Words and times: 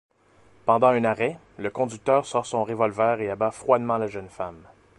Pendant 0.65 0.87
un 0.87 1.03
arrêt, 1.03 1.37
le 1.59 1.69
conducteur 1.69 2.25
sort 2.25 2.47
son 2.47 2.63
révolver 2.63 3.17
et 3.21 3.29
abat 3.29 3.51
froidement 3.51 3.99
la 3.99 4.07
jeune 4.07 4.29
femme. 4.29 4.65